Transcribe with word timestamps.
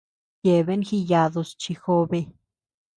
Yeabean 0.45 0.85
jiyadus 0.89 1.51
chi 1.61 1.73
jobe. 1.83 2.19